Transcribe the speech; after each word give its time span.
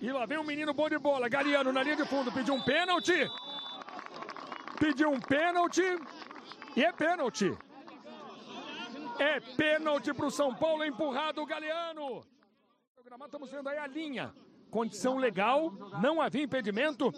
E 0.00 0.12
lá 0.12 0.26
vem 0.26 0.38
um 0.38 0.44
menino 0.44 0.72
bom 0.74 0.88
de 0.88 0.98
bola. 0.98 1.28
Galeano 1.28 1.72
na 1.72 1.82
linha 1.82 1.96
de 1.96 2.04
fundo. 2.04 2.32
Pediu 2.32 2.54
um 2.54 2.62
pênalti. 2.62 3.28
Pediu 4.78 5.10
um 5.10 5.20
pênalti. 5.20 5.82
E 6.76 6.84
é 6.84 6.92
pênalti. 6.92 7.56
É 9.18 9.40
pênalti 9.40 10.14
para 10.14 10.26
o 10.26 10.30
São 10.30 10.54
Paulo. 10.54 10.84
Empurrado 10.84 11.42
o 11.42 11.46
Galeano. 11.46 12.24
Estamos 13.24 13.50
vendo 13.50 13.68
aí 13.68 13.78
a 13.78 13.86
linha. 13.86 14.34
Condição 14.70 15.16
legal. 15.16 15.70
Não 16.00 16.20
havia 16.20 16.42
impedimento. 16.42 17.12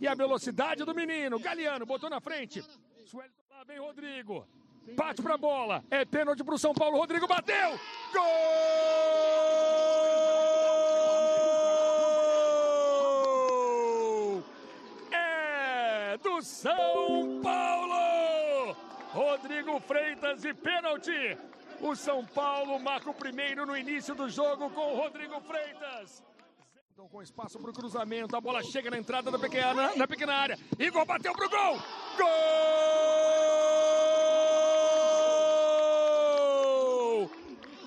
E 0.00 0.06
a 0.06 0.14
velocidade 0.14 0.84
do 0.84 0.94
menino. 0.94 1.38
Galeano 1.38 1.84
botou 1.86 2.10
na 2.10 2.20
frente. 2.20 2.64
Lá 3.50 3.64
vem 3.64 3.78
Rodrigo. 3.78 4.46
Bate 4.96 5.22
pra 5.22 5.36
bola. 5.36 5.84
É 5.90 6.04
pênalti 6.04 6.42
pro 6.44 6.58
São 6.58 6.72
Paulo. 6.72 6.98
Rodrigo 6.98 7.26
bateu. 7.26 7.78
Gol! 8.12 8.88
É 15.12 16.16
São 16.42 17.40
Paulo! 17.42 18.76
Rodrigo 19.12 19.80
Freitas 19.80 20.44
e 20.44 20.52
pênalti. 20.54 21.36
O 21.80 21.94
São 21.94 22.24
Paulo 22.26 22.78
marca 22.78 23.10
o 23.10 23.14
primeiro 23.14 23.64
no 23.64 23.76
início 23.76 24.14
do 24.14 24.28
jogo 24.28 24.70
com 24.70 24.92
o 24.92 24.96
Rodrigo 24.96 25.40
Freitas. 25.40 26.22
Então, 26.92 27.08
com 27.08 27.22
espaço 27.22 27.58
para 27.60 27.70
o 27.70 27.72
cruzamento, 27.72 28.36
a 28.36 28.40
bola 28.40 28.60
chega 28.64 28.90
na 28.90 28.98
entrada 28.98 29.30
da 29.30 29.38
pequena, 29.38 29.94
na 29.94 30.06
pequena 30.06 30.34
área. 30.34 30.58
Igor 30.78 31.06
bateu 31.06 31.32
pro 31.32 31.48
gol! 31.48 31.78
Gol! 32.16 32.28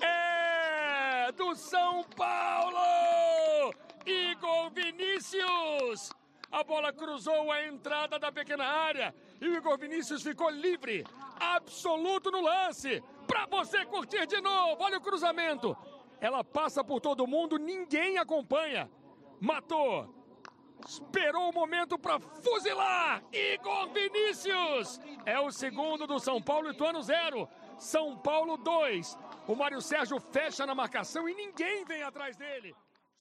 É 0.00 1.30
do 1.32 1.54
São 1.54 2.02
Paulo! 2.16 3.74
Igor 4.06 4.70
Vinícius! 4.70 6.10
A 6.52 6.62
bola 6.62 6.92
cruzou 6.92 7.50
a 7.50 7.66
entrada 7.66 8.18
da 8.18 8.30
pequena 8.30 8.64
área 8.64 9.14
e 9.40 9.48
o 9.48 9.56
Igor 9.56 9.78
Vinícius 9.78 10.22
ficou 10.22 10.50
livre, 10.50 11.04
absoluto 11.40 12.30
no 12.30 12.42
lance. 12.42 13.02
Para 13.26 13.46
você 13.46 13.84
curtir 13.86 14.26
de 14.26 14.40
novo, 14.40 14.82
olha 14.82 14.98
o 14.98 15.00
cruzamento. 15.00 15.76
Ela 16.20 16.44
passa 16.44 16.84
por 16.84 17.00
todo 17.00 17.26
mundo, 17.26 17.58
ninguém 17.58 18.18
acompanha 18.18 18.88
matou. 19.42 20.08
Esperou 20.86 21.50
o 21.50 21.52
momento 21.52 21.98
para 21.98 22.20
fuzilar. 22.20 23.22
Igor 23.32 23.88
Vinícius 23.88 25.00
é 25.26 25.38
o 25.38 25.50
segundo 25.50 26.06
do 26.06 26.18
São 26.18 26.40
Paulo, 26.40 26.70
Ituano 26.70 27.02
zero. 27.02 27.48
São 27.76 28.16
Paulo 28.16 28.56
2. 28.56 29.18
O 29.48 29.56
Mário 29.56 29.80
Sérgio 29.80 30.20
fecha 30.20 30.64
na 30.64 30.74
marcação 30.74 31.28
e 31.28 31.34
ninguém 31.34 31.84
vem 31.84 32.02
atrás 32.02 32.36
dele. 32.36 32.74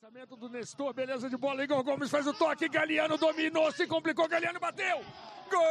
Lançamento 0.03 0.35
do 0.35 0.49
Nestor, 0.49 0.94
beleza 0.94 1.30
de 1.30 1.38
bola. 1.38 1.63
Igor 1.63 1.83
Gomes 1.83 2.09
faz 2.09 2.25
o 2.25 2.33
toque. 2.33 2.67
Galeano 2.67 3.19
dominou, 3.19 3.71
se 3.71 3.85
complicou. 3.85 4.27
Galeano 4.27 4.59
bateu. 4.59 5.05
Gol! 5.47 5.61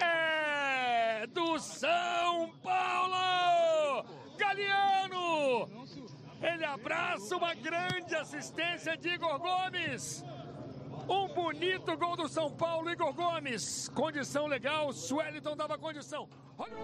É 0.00 1.28
do 1.28 1.56
São 1.60 2.52
Ele 6.42 6.64
abraça 6.64 7.36
uma 7.36 7.54
grande 7.54 8.16
assistência 8.16 8.96
de 8.96 9.10
Igor 9.10 9.38
Gomes. 9.38 10.24
Um 11.08 11.28
bonito 11.28 11.96
gol 11.96 12.16
do 12.16 12.28
São 12.28 12.50
Paulo, 12.50 12.90
Igor 12.90 13.12
Gomes. 13.12 13.88
Condição 13.94 14.46
legal, 14.46 14.92
Sueliton 14.92 15.56
dava 15.56 15.78
condição. 15.78 16.28
Olha... 16.58 16.74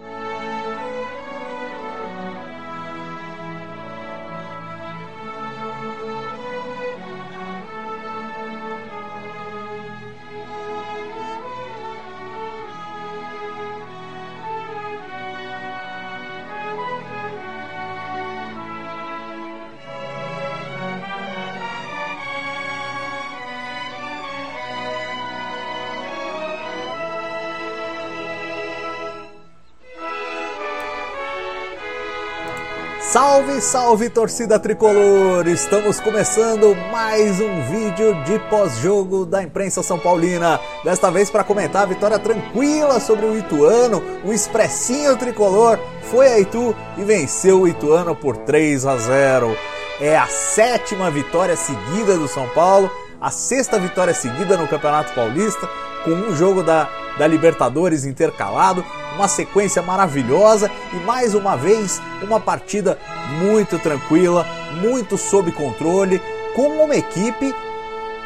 Salve, 33.13 33.61
salve 33.61 34.09
torcida 34.09 34.57
tricolor! 34.57 35.47
Estamos 35.47 35.99
começando 35.99 36.75
mais 36.91 37.39
um 37.39 37.61
vídeo 37.69 38.15
de 38.23 38.39
pós-jogo 38.49 39.23
da 39.23 39.43
imprensa 39.43 39.83
São 39.83 39.99
Paulina. 39.99 40.59
Desta 40.83 41.11
vez 41.11 41.29
para 41.29 41.43
comentar 41.43 41.83
a 41.83 41.85
vitória 41.85 42.17
tranquila 42.17 42.99
sobre 42.99 43.27
o 43.27 43.37
Ituano, 43.37 44.01
o 44.25 44.33
expressinho 44.33 45.15
tricolor 45.15 45.77
foi 46.09 46.27
a 46.27 46.39
Itu 46.39 46.75
e 46.97 47.03
venceu 47.03 47.61
o 47.61 47.67
Ituano 47.67 48.15
por 48.15 48.35
3 48.35 48.83
a 48.87 48.97
0. 48.97 49.55
É 50.01 50.17
a 50.17 50.25
sétima 50.25 51.11
vitória 51.11 51.55
seguida 51.55 52.17
do 52.17 52.27
São 52.27 52.49
Paulo, 52.49 52.89
a 53.21 53.29
sexta 53.29 53.77
vitória 53.77 54.15
seguida 54.15 54.57
no 54.57 54.67
Campeonato 54.67 55.13
Paulista, 55.13 55.69
com 56.03 56.09
um 56.09 56.35
jogo 56.35 56.63
da, 56.63 56.89
da 57.19 57.27
Libertadores 57.27 58.05
intercalado 58.05 58.83
uma 59.15 59.27
sequência 59.27 59.81
maravilhosa 59.81 60.69
e 60.91 60.97
mais 60.97 61.33
uma 61.33 61.55
vez 61.55 62.01
uma 62.21 62.39
partida 62.39 62.97
muito 63.39 63.77
tranquila, 63.79 64.45
muito 64.81 65.17
sob 65.17 65.51
controle, 65.51 66.21
com 66.55 66.83
uma 66.83 66.95
equipe 66.95 67.53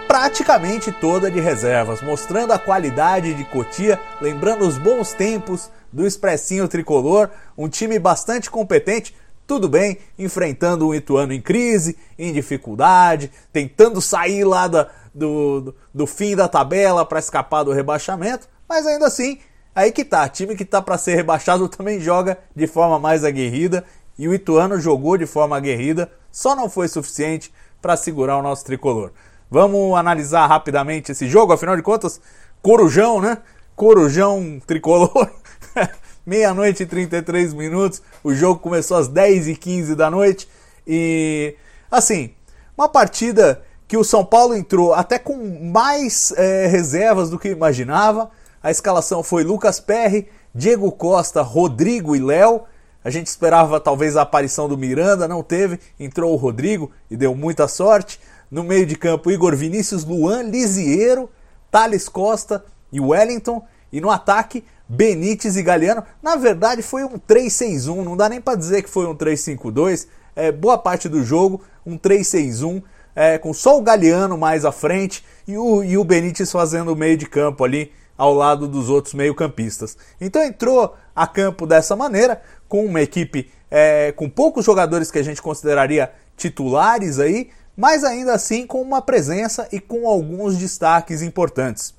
praticamente 0.08 0.92
toda 0.92 1.30
de 1.30 1.40
reservas, 1.40 2.02
mostrando 2.02 2.54
a 2.54 2.60
qualidade 2.60 3.34
de 3.34 3.44
Cotia, 3.44 4.00
lembrando 4.22 4.66
os 4.66 4.78
bons 4.78 5.14
tempos 5.14 5.70
do 5.92 6.08
Expressinho 6.08 6.68
Tricolor, 6.68 7.30
um 7.58 7.68
time 7.68 8.00
bastante 8.00 8.50
competente, 8.50 9.14
tudo 9.46 9.68
bem, 9.68 9.98
enfrentando 10.18 10.88
um 10.88 10.94
Ituano 10.94 11.34
em 11.34 11.42
crise, 11.42 11.98
em 12.18 12.32
dificuldade, 12.32 13.32
tentando 13.52 14.02
sair 14.02 14.44
lá 14.44 14.68
da, 14.68 14.90
do, 15.14 15.62
do, 15.62 15.76
do 15.94 16.08
fim 16.08 16.36
da 16.36 16.48
tabela 16.48 17.06
para 17.06 17.20
escapar 17.20 17.64
do 17.64 17.72
rebaixamento, 17.72 18.48
mas 18.68 18.86
ainda 18.86 19.08
assim 19.08 19.40
Aí 19.78 19.92
que 19.92 20.04
tá, 20.04 20.28
time 20.28 20.56
que 20.56 20.66
tá 20.66 20.82
para 20.82 20.98
ser 20.98 21.14
rebaixado 21.14 21.70
também 21.70 22.00
joga 22.00 22.40
de 22.56 22.66
forma 22.66 22.98
mais 22.98 23.24
aguerrida 23.24 23.84
e 24.18 24.28
o 24.28 24.34
Ituano 24.34 24.82
jogou 24.82 25.16
de 25.20 25.28
forma 25.28 25.56
aguerrida, 25.56 26.12
só 26.32 26.56
não 26.56 26.68
foi 26.68 26.88
suficiente 26.88 27.54
para 27.80 27.96
segurar 27.96 28.38
o 28.38 28.42
nosso 28.42 28.66
tricolor. 28.66 29.12
Vamos 29.52 29.96
analisar 29.96 30.48
rapidamente 30.48 31.12
esse 31.12 31.28
jogo, 31.28 31.54
afinal 31.54 31.76
de 31.76 31.84
contas, 31.84 32.20
Corujão, 32.60 33.22
né? 33.22 33.38
Corujão 33.76 34.60
tricolor. 34.66 35.30
Meia-noite 36.26 36.82
e 36.82 36.88
33 36.88 37.54
minutos. 37.54 38.02
O 38.24 38.34
jogo 38.34 38.60
começou 38.60 38.98
às 38.98 39.08
10 39.08 39.48
e 39.48 39.56
15 39.56 39.94
da 39.94 40.10
noite. 40.10 40.50
E, 40.88 41.56
assim, 41.92 42.34
uma 42.76 42.90
partida 42.90 43.62
que 43.88 43.96
o 43.96 44.04
São 44.04 44.26
Paulo 44.26 44.56
entrou 44.56 44.96
até 44.96 45.20
com 45.20 45.38
mais 45.72 46.34
é, 46.36 46.66
reservas 46.66 47.30
do 47.30 47.38
que 47.38 47.50
imaginava. 47.50 48.32
A 48.68 48.72
escalação 48.72 49.24
foi 49.24 49.46
Lucas 49.46 49.80
Perry, 49.80 50.28
Diego 50.54 50.92
Costa, 50.92 51.42
Rodrigo 51.42 52.18
e 52.18 52.20
Léo. 52.20 52.64
A 53.02 53.10
gente 53.10 53.28
esperava 53.28 53.80
talvez 53.80 54.18
a 54.18 54.24
aparição 54.24 54.68
do 54.68 54.78
Miranda, 54.78 55.26
não 55.26 55.42
teve. 55.42 55.80
Entrou 55.98 56.34
o 56.34 56.36
Rodrigo 56.36 56.92
e 57.10 57.16
deu 57.16 57.34
muita 57.34 57.66
sorte. 57.70 58.20
No 58.52 58.66
meio 58.66 58.86
de 58.86 58.98
campo, 58.98 59.32
Igor 59.32 59.56
Vinícius, 59.56 60.04
Luan, 60.04 60.44
Lisiero, 60.44 61.30
Thales 61.72 62.10
Costa 62.10 62.62
e 62.92 63.00
Wellington. 63.00 63.66
E 63.90 64.02
no 64.02 64.10
ataque, 64.10 64.66
Benítez 64.86 65.56
e 65.56 65.64
Galeano. 65.64 66.04
Na 66.22 66.36
verdade, 66.36 66.82
foi 66.82 67.06
um 67.06 67.18
3-6-1, 67.18 68.04
não 68.04 68.18
dá 68.18 68.28
nem 68.28 68.42
para 68.42 68.58
dizer 68.58 68.84
que 68.84 68.90
foi 68.90 69.08
um 69.08 69.16
3-5-2. 69.16 70.08
É, 70.36 70.52
boa 70.52 70.78
parte 70.78 71.08
do 71.08 71.24
jogo, 71.24 71.62
um 71.86 71.98
3-6-1, 71.98 72.84
é, 73.16 73.38
com 73.38 73.54
só 73.54 73.78
o 73.78 73.82
Galeano 73.82 74.38
mais 74.38 74.66
à 74.66 74.74
frente 74.74 75.24
e 75.48 75.58
o, 75.58 75.86
e 75.86 75.98
o 75.98 76.04
Benítez 76.04 76.52
fazendo 76.52 76.92
o 76.92 76.98
meio 76.98 77.16
de 77.16 77.28
campo 77.28 77.64
ali 77.64 77.94
ao 78.18 78.34
lado 78.34 78.68
dos 78.68 78.90
outros 78.90 79.14
meio-campistas. 79.14 79.98
Então 80.20 80.44
entrou 80.44 80.96
a 81.16 81.28
campo 81.28 81.68
dessa 81.68 81.96
maneira, 81.96 82.42
com 82.68 82.86
uma 82.86 83.02
equipe 83.02 83.50
é, 83.70 84.12
com 84.14 84.30
poucos 84.30 84.66
jogadores 84.66 85.12
que 85.12 85.20
a 85.20 85.24
gente 85.24 85.42
consideraria 85.42 86.12
titulares 86.36 87.20
aí, 87.20 87.50
mas 87.76 88.04
ainda 88.04 88.34
assim 88.34 88.66
com 88.66 88.82
uma 88.82 89.02
presença 89.02 89.68
e 89.72 89.80
com 89.80 90.08
alguns 90.08 90.58
destaques 90.58 91.22
importantes. 91.22 91.94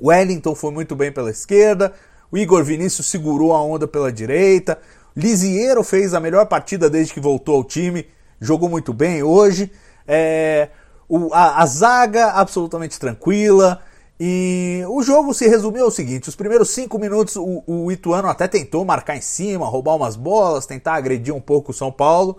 O 0.00 0.08
Wellington 0.08 0.54
foi 0.54 0.72
muito 0.72 0.96
bem 0.96 1.12
pela 1.12 1.30
esquerda, 1.30 1.92
o 2.30 2.38
Igor 2.38 2.64
Vinícius 2.64 3.06
segurou 3.08 3.52
a 3.52 3.62
onda 3.62 3.86
pela 3.86 4.10
direita, 4.10 4.78
Lisiero 5.16 5.84
fez 5.84 6.14
a 6.14 6.20
melhor 6.20 6.46
partida 6.46 6.90
desde 6.90 7.14
que 7.14 7.20
voltou 7.20 7.56
ao 7.56 7.64
time, 7.64 8.06
jogou 8.40 8.68
muito 8.68 8.92
bem 8.92 9.22
hoje. 9.22 9.70
É, 10.06 10.68
o, 11.08 11.32
a, 11.32 11.62
a 11.62 11.66
zaga 11.66 12.32
absolutamente 12.32 12.98
tranquila, 12.98 13.80
E 14.18 14.84
o 14.88 15.02
jogo 15.02 15.34
se 15.34 15.48
resumiu 15.48 15.84
ao 15.84 15.90
seguinte: 15.90 16.28
os 16.28 16.36
primeiros 16.36 16.70
cinco 16.70 16.98
minutos 16.98 17.36
o, 17.36 17.62
o 17.66 17.90
Ituano 17.90 18.28
até 18.28 18.46
tentou 18.46 18.84
marcar 18.84 19.16
em 19.16 19.20
cima, 19.20 19.66
roubar 19.66 19.96
umas 19.96 20.16
bolas, 20.16 20.66
tentar 20.66 20.94
agredir 20.94 21.34
um 21.34 21.40
pouco 21.40 21.72
o 21.72 21.74
São 21.74 21.90
Paulo. 21.90 22.38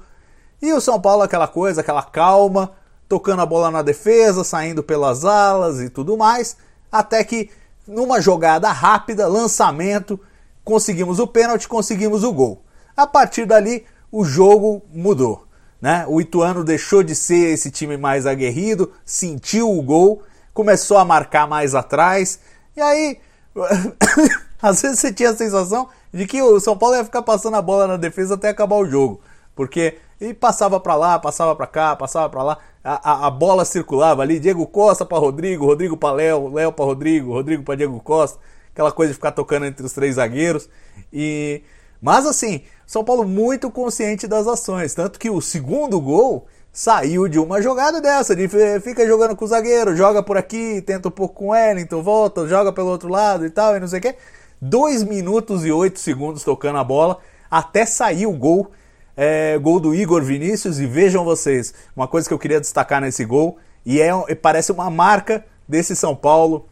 E 0.61 0.71
o 0.71 0.79
São 0.79 0.99
Paulo, 0.99 1.23
aquela 1.23 1.47
coisa, 1.47 1.81
aquela 1.81 2.01
calma, 2.01 2.71
tocando 3.09 3.41
a 3.41 3.45
bola 3.45 3.69
na 3.69 3.81
defesa, 3.81 4.43
saindo 4.43 4.81
pelas 4.81 5.25
alas 5.25 5.81
e 5.81 5.89
tudo 5.89 6.17
mais, 6.17 6.55
até 6.91 7.23
que 7.23 7.49
numa 7.85 8.21
jogada 8.21 8.71
rápida, 8.71 9.27
lançamento, 9.27 10.19
conseguimos 10.63 11.19
o 11.19 11.27
pênalti, 11.27 11.67
conseguimos 11.67 12.23
o 12.23 12.31
gol. 12.31 12.63
A 12.95 13.05
partir 13.05 13.45
dali, 13.45 13.85
o 14.11 14.23
jogo 14.23 14.81
mudou. 14.93 15.45
Né? 15.81 16.05
O 16.07 16.21
Ituano 16.21 16.63
deixou 16.63 17.03
de 17.03 17.13
ser 17.13 17.53
esse 17.53 17.69
time 17.69 17.97
mais 17.97 18.25
aguerrido, 18.25 18.91
sentiu 19.05 19.69
o 19.69 19.81
gol 19.83 20.23
começou 20.55 20.97
a 20.97 21.05
marcar 21.05 21.45
mais 21.47 21.75
atrás. 21.75 22.39
E 22.75 22.81
aí, 22.81 23.19
às 24.59 24.81
vezes 24.81 24.99
você 24.99 25.13
tinha 25.13 25.29
a 25.29 25.35
sensação 25.35 25.87
de 26.11 26.25
que 26.25 26.41
o 26.41 26.59
São 26.59 26.75
Paulo 26.75 26.95
ia 26.95 27.03
ficar 27.03 27.21
passando 27.21 27.57
a 27.57 27.61
bola 27.61 27.85
na 27.85 27.97
defesa 27.97 28.33
até 28.33 28.49
acabar 28.49 28.77
o 28.77 28.89
jogo. 28.89 29.21
Porque 29.53 29.97
e 30.19 30.33
passava 30.33 30.79
para 30.79 30.95
lá, 30.95 31.19
passava 31.19 31.53
para 31.55 31.67
cá, 31.67 31.95
passava 31.95 32.29
para 32.29 32.41
lá, 32.41 32.57
a, 32.81 33.11
a, 33.11 33.27
a, 33.27 33.29
bola 33.29 33.65
circulava 33.65 34.21
ali, 34.21 34.39
Diego 34.39 34.65
Costa 34.65 35.05
para 35.05 35.17
Rodrigo, 35.17 35.65
Rodrigo 35.65 35.97
para 35.97 36.15
Léo, 36.15 36.53
Léo 36.53 36.71
para 36.71 36.85
Rodrigo, 36.85 37.33
Rodrigo 37.33 37.63
para 37.63 37.75
Diego 37.75 37.99
Costa, 37.99 38.39
aquela 38.71 38.93
coisa 38.93 39.11
de 39.11 39.15
ficar 39.15 39.33
tocando 39.33 39.65
entre 39.65 39.85
os 39.85 39.91
três 39.91 40.15
zagueiros. 40.15 40.69
E 41.11 41.61
mas 42.01 42.25
assim, 42.25 42.61
São 42.87 43.03
Paulo 43.03 43.27
muito 43.27 43.69
consciente 43.69 44.25
das 44.25 44.47
ações, 44.47 44.93
tanto 44.93 45.19
que 45.19 45.29
o 45.29 45.41
segundo 45.41 45.99
gol 45.99 46.47
saiu 46.75 47.29
de 47.29 47.39
uma 47.39 47.61
jogada 47.61 48.01
dessa, 48.01 48.35
de 48.35 48.49
fica 48.81 49.07
jogando 49.07 49.33
com 49.33 49.45
o 49.45 49.47
zagueiro, 49.47 49.95
joga 49.95 50.21
por 50.21 50.35
aqui, 50.35 50.81
tenta 50.81 51.07
um 51.07 51.11
pouco 51.11 51.33
com 51.33 51.45
o 51.45 51.49
Wellington, 51.51 52.03
volta, 52.03 52.45
joga 52.49 52.73
pelo 52.73 52.89
outro 52.89 53.07
lado 53.07 53.45
e 53.45 53.49
tal, 53.49 53.77
e 53.77 53.79
não 53.79 53.87
sei 53.87 53.99
o 53.99 54.01
que. 54.01 54.13
2 54.61 55.03
minutos 55.03 55.65
e 55.65 55.71
8 55.71 55.97
segundos 55.97 56.43
tocando 56.43 56.77
a 56.77 56.83
bola, 56.83 57.19
até 57.49 57.85
sair 57.85 58.25
o 58.25 58.33
gol, 58.33 58.71
é, 59.15 59.57
gol 59.57 59.79
do 59.79 59.95
Igor 59.95 60.21
Vinícius, 60.21 60.77
e 60.77 60.85
vejam 60.85 61.23
vocês, 61.23 61.73
uma 61.95 62.09
coisa 62.09 62.27
que 62.27 62.33
eu 62.33 62.39
queria 62.39 62.59
destacar 62.59 62.99
nesse 62.99 63.23
gol, 63.23 63.57
e 63.85 64.01
é, 64.01 64.11
parece 64.35 64.73
uma 64.73 64.89
marca 64.89 65.45
desse 65.65 65.95
São 65.95 66.13
Paulo, 66.13 66.67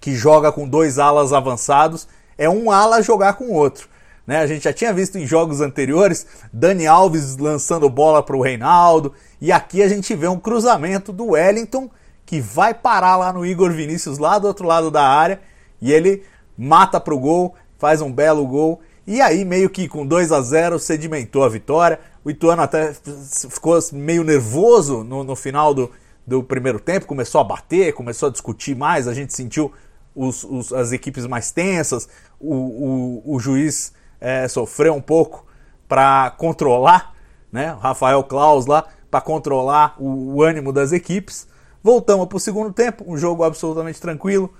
que 0.00 0.14
joga 0.16 0.50
com 0.50 0.66
dois 0.66 0.98
alas 0.98 1.34
avançados, 1.34 2.08
é 2.38 2.48
um 2.48 2.70
ala 2.70 3.02
jogar 3.02 3.34
com 3.34 3.44
o 3.44 3.52
outro. 3.52 3.90
Né? 4.28 4.40
A 4.40 4.46
gente 4.46 4.64
já 4.64 4.74
tinha 4.74 4.92
visto 4.92 5.16
em 5.16 5.26
jogos 5.26 5.62
anteriores 5.62 6.26
Dani 6.52 6.86
Alves 6.86 7.38
lançando 7.38 7.88
bola 7.88 8.22
para 8.22 8.36
o 8.36 8.42
Reinaldo. 8.42 9.14
E 9.40 9.50
aqui 9.50 9.82
a 9.82 9.88
gente 9.88 10.14
vê 10.14 10.28
um 10.28 10.38
cruzamento 10.38 11.14
do 11.14 11.28
Wellington 11.28 11.88
que 12.26 12.38
vai 12.38 12.74
parar 12.74 13.16
lá 13.16 13.32
no 13.32 13.46
Igor 13.46 13.72
Vinícius, 13.72 14.18
lá 14.18 14.38
do 14.38 14.46
outro 14.46 14.66
lado 14.66 14.90
da 14.90 15.02
área. 15.02 15.40
E 15.80 15.90
ele 15.90 16.24
mata 16.58 17.00
para 17.00 17.14
o 17.14 17.18
gol, 17.18 17.54
faz 17.78 18.02
um 18.02 18.12
belo 18.12 18.46
gol. 18.46 18.82
E 19.06 19.18
aí, 19.22 19.46
meio 19.46 19.70
que 19.70 19.88
com 19.88 20.06
2 20.06 20.30
a 20.30 20.42
0 20.42 20.78
sedimentou 20.78 21.42
a 21.42 21.48
vitória. 21.48 21.98
O 22.22 22.28
Ituano 22.28 22.60
até 22.60 22.92
ficou 23.48 23.78
meio 23.94 24.22
nervoso 24.22 25.04
no, 25.04 25.24
no 25.24 25.34
final 25.34 25.72
do, 25.72 25.90
do 26.26 26.42
primeiro 26.42 26.78
tempo, 26.78 27.06
começou 27.06 27.40
a 27.40 27.44
bater, 27.44 27.94
começou 27.94 28.28
a 28.28 28.32
discutir 28.32 28.76
mais. 28.76 29.08
A 29.08 29.14
gente 29.14 29.32
sentiu 29.32 29.72
os, 30.14 30.44
os, 30.44 30.70
as 30.70 30.92
equipes 30.92 31.26
mais 31.26 31.50
tensas, 31.50 32.06
o, 32.38 32.54
o, 33.24 33.36
o 33.36 33.40
juiz 33.40 33.96
é, 34.20 34.46
sofreu 34.48 34.94
um 34.94 35.00
pouco 35.00 35.46
para 35.88 36.30
controlar, 36.32 37.14
né? 37.50 37.74
O 37.74 37.78
Rafael 37.78 38.22
Klaus 38.24 38.66
lá, 38.66 38.84
para 39.10 39.20
controlar 39.20 39.94
o, 39.98 40.36
o, 40.36 40.42
ânimo 40.42 40.72
das 40.72 40.92
equipes. 40.92 41.48
Voltamos 41.82 42.26
para 42.26 42.36
o 42.36 42.40
segundo 42.40 42.72
tempo, 42.72 43.04
um 43.06 43.16
jogo 43.16 43.42
absolutamente 43.42 44.00
tranquilo, 44.00 44.52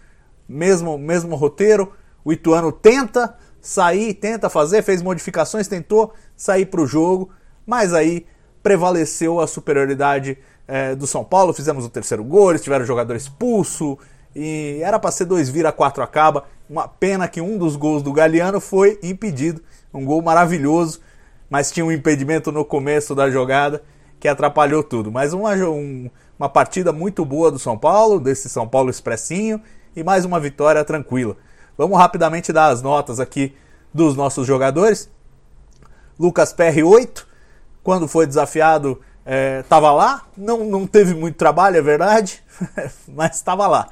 mesmo, 0.49 0.97
mesmo 0.97 1.37
roteiro. 1.37 1.93
O 2.25 2.33
Ituano 2.33 2.73
tenta 2.73 3.37
sair, 3.61 4.15
tenta 4.15 4.49
fazer, 4.49 4.83
fez 4.83 5.03
modificações, 5.03 5.69
tentou 5.69 6.15
sair 6.37 6.67
para 6.67 6.81
o 6.81 6.87
jogo, 6.87 7.31
mas 7.67 7.93
aí 7.93 8.27
prevaleceu 8.63 9.41
a 9.41 9.47
superioridade 9.47 10.39
é, 10.67 10.95
do 10.95 11.07
São 11.07 11.25
Paulo. 11.25 11.53
Fizemos 11.53 11.85
o 11.85 11.91
terceiro 11.91 12.25
gol, 12.25 12.51
eles 12.51 12.63
tiveram 12.63 12.85
o 12.85 12.87
jogador 12.87 13.17
expulso 13.17 13.99
e 14.39 14.81
era 14.83 14.99
para 14.99 15.11
ser 15.11 15.25
dois 15.25 15.49
vira 15.49 15.73
quatro 15.73 16.03
acaba. 16.03 16.45
Uma 16.71 16.87
pena 16.87 17.27
que 17.27 17.41
um 17.41 17.59
dos 17.59 17.75
gols 17.75 18.03
do 18.03 18.13
Galeano 18.13 18.61
foi 18.61 18.99
impedido. 19.03 19.61
Um 19.93 20.05
gol 20.05 20.23
maravilhoso, 20.23 21.01
mas 21.51 21.73
tinha 21.73 21.85
um 21.85 21.91
impedimento 21.91 22.53
no 22.53 22.65
começo 22.65 23.15
da 23.15 23.29
jogada 23.29 23.83
que 24.21 24.29
atrapalhou 24.29 24.85
tudo. 24.85 25.11
Mas 25.11 25.33
uma, 25.33 25.55
um, 25.55 26.09
uma 26.39 26.49
partida 26.49 26.93
muito 26.93 27.25
boa 27.25 27.51
do 27.51 27.59
São 27.59 27.77
Paulo, 27.77 28.21
desse 28.21 28.49
São 28.49 28.69
Paulo 28.69 28.91
expressinho, 28.91 29.61
e 29.97 30.05
mais 30.05 30.25
uma 30.25 30.39
vitória 30.39 30.85
tranquila. 30.85 31.37
Vamos 31.77 31.99
rapidamente 31.99 32.53
dar 32.53 32.69
as 32.69 32.81
notas 32.81 33.19
aqui 33.19 33.55
dos 33.93 34.15
nossos 34.15 34.47
jogadores. 34.47 35.11
Lucas 36.19 36.53
Perry 36.53 36.83
8, 36.83 37.27
quando 37.83 38.07
foi 38.07 38.27
desafiado, 38.27 39.01
estava 39.61 39.89
é, 39.89 39.91
lá. 39.91 40.23
Não, 40.37 40.65
não 40.65 40.87
teve 40.87 41.15
muito 41.15 41.37
trabalho, 41.37 41.77
é 41.77 41.83
verdade, 41.83 42.43
mas 43.09 43.37
estava 43.37 43.67
lá. 43.67 43.89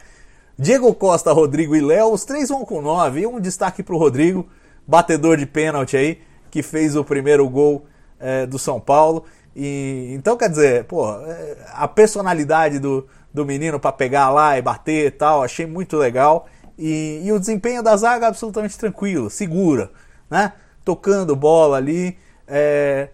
Diego 0.58 0.94
Costa, 0.94 1.32
Rodrigo 1.32 1.76
e 1.76 1.80
Léo, 1.82 2.12
os 2.12 2.24
três 2.24 2.48
vão 2.48 2.64
com 2.64 2.80
9. 2.80 3.20
E 3.20 3.26
um 3.26 3.38
destaque 3.38 3.82
para 3.82 3.94
o 3.94 3.98
Rodrigo, 3.98 4.48
batedor 4.86 5.36
de 5.36 5.44
pênalti 5.44 5.96
aí, 5.96 6.20
que 6.50 6.62
fez 6.62 6.96
o 6.96 7.04
primeiro 7.04 7.46
gol 7.48 7.84
é, 8.18 8.46
do 8.46 8.58
São 8.58 8.80
Paulo. 8.80 9.24
E, 9.54 10.12
então, 10.14 10.36
quer 10.36 10.48
dizer, 10.48 10.84
pô, 10.84 11.10
é, 11.12 11.56
a 11.72 11.86
personalidade 11.86 12.78
do, 12.78 13.06
do 13.32 13.44
menino 13.44 13.78
para 13.78 13.92
pegar 13.92 14.30
lá 14.30 14.56
e 14.56 14.62
bater 14.62 15.06
e 15.06 15.10
tal, 15.10 15.42
achei 15.42 15.66
muito 15.66 15.96
legal. 15.98 16.46
E, 16.78 17.20
e, 17.22 17.32
o 17.32 17.38
desempenho 17.38 17.82
da 17.82 17.94
zaga 17.96 18.26
absolutamente 18.26 18.78
tranquilo, 18.78 19.28
segura, 19.28 19.90
né? 20.30 20.52
Tocando 20.84 21.36
bola 21.36 21.76
ali, 21.76 22.16
é, 22.46 23.08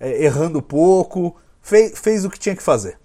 é 0.00 0.24
errando 0.24 0.62
pouco, 0.62 1.36
fez, 1.60 1.98
fez 1.98 2.24
o 2.24 2.30
que 2.30 2.38
tinha 2.38 2.56
que 2.56 2.62
fazer. 2.62 2.98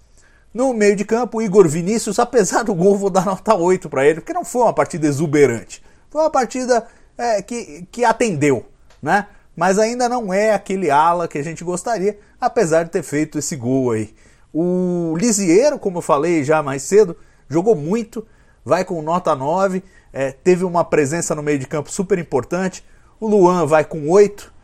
No 0.54 0.72
meio 0.72 0.94
de 0.94 1.04
campo, 1.04 1.42
Igor 1.42 1.66
Vinícius, 1.66 2.20
apesar 2.20 2.62
do 2.62 2.72
gol, 2.76 2.96
vou 2.96 3.10
dar 3.10 3.24
nota 3.26 3.56
8 3.56 3.90
para 3.90 4.06
ele, 4.06 4.20
porque 4.20 4.32
não 4.32 4.44
foi 4.44 4.62
uma 4.62 4.72
partida 4.72 5.04
exuberante. 5.04 5.82
Foi 6.08 6.20
uma 6.20 6.30
partida 6.30 6.86
é, 7.18 7.42
que, 7.42 7.84
que 7.90 8.04
atendeu, 8.04 8.64
né? 9.02 9.26
Mas 9.56 9.80
ainda 9.80 10.08
não 10.08 10.32
é 10.32 10.54
aquele 10.54 10.92
ala 10.92 11.26
que 11.26 11.38
a 11.38 11.42
gente 11.42 11.64
gostaria, 11.64 12.16
apesar 12.40 12.84
de 12.84 12.90
ter 12.90 13.02
feito 13.02 13.36
esse 13.36 13.56
gol 13.56 13.90
aí. 13.90 14.14
O 14.52 15.16
Lisieiro, 15.18 15.76
como 15.76 15.98
eu 15.98 16.02
falei 16.02 16.44
já 16.44 16.62
mais 16.62 16.84
cedo, 16.84 17.16
jogou 17.48 17.74
muito, 17.74 18.24
vai 18.64 18.84
com 18.84 19.02
nota 19.02 19.34
9, 19.34 19.82
é, 20.12 20.30
teve 20.30 20.64
uma 20.64 20.84
presença 20.84 21.34
no 21.34 21.42
meio 21.42 21.58
de 21.58 21.66
campo 21.66 21.90
super 21.90 22.16
importante. 22.16 22.84
O 23.18 23.26
Luan 23.26 23.66
vai 23.66 23.84
com 23.84 24.08
8. 24.08 24.54